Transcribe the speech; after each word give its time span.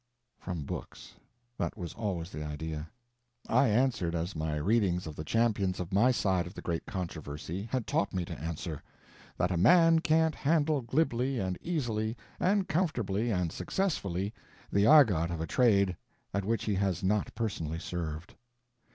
From 0.39 0.63
books! 0.63 1.13
That 1.59 1.77
was 1.77 1.93
always 1.93 2.31
the 2.31 2.43
idea. 2.43 2.89
I 3.47 3.67
answered 3.67 4.15
as 4.15 4.35
my 4.35 4.55
readings 4.55 5.05
of 5.05 5.15
the 5.15 5.23
champions 5.23 5.79
of 5.79 5.93
my 5.93 6.09
side 6.09 6.47
of 6.47 6.55
the 6.55 6.61
great 6.63 6.87
controversy 6.87 7.69
had 7.71 7.85
taught 7.85 8.11
me 8.11 8.25
to 8.25 8.39
answer: 8.41 8.81
that 9.37 9.51
a 9.51 9.57
man 9.57 9.99
can't 9.99 10.33
handle 10.33 10.81
glibly 10.81 11.37
and 11.37 11.55
easily 11.61 12.17
and 12.39 12.67
comfortably 12.67 13.29
and 13.29 13.51
successfully 13.51 14.33
the 14.71 14.87
argot 14.87 15.29
of 15.29 15.39
a 15.39 15.45
trade 15.45 15.95
at 16.33 16.45
which 16.45 16.63
he 16.65 16.73
has 16.73 17.03
not 17.03 17.35
personally 17.35 17.77
served. 17.77 18.33